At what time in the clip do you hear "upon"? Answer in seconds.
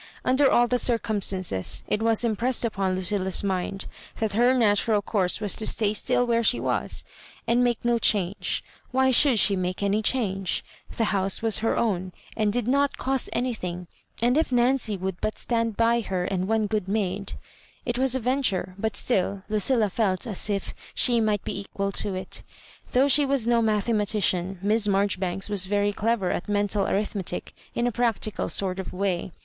2.65-2.95